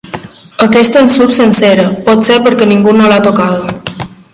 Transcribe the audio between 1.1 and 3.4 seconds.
surt sencera, potser perquè ningú no l'ha